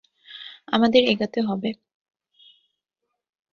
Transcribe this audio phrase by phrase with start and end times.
[0.67, 1.69] আমাদের এগাতে হবে।